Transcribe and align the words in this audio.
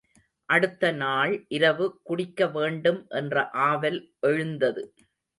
அடுத்த 0.49 0.91
நாள் 0.91 1.45
இரவு 1.47 1.99
குடிக்க 2.03 2.47
வேண்டும் 2.47 3.07
என்ற 3.09 3.43
ஆவல் 3.65 3.99
எழுந்தது. 4.19 4.83